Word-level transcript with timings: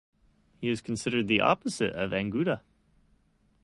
He 0.57 0.67
is 0.67 0.81
considered 0.81 1.27
the 1.27 1.41
opposite 1.41 1.93
of 1.93 2.09
Anguta. 2.09 2.61